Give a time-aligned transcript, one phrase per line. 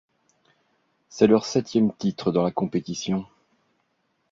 [1.09, 3.27] C'est leur septième titre dans la compétition.